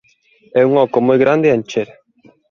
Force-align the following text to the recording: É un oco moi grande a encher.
É 0.59 0.61
un 0.69 0.73
oco 0.85 0.99
moi 1.07 1.17
grande 1.23 1.47
a 1.49 1.57
encher. 1.59 1.89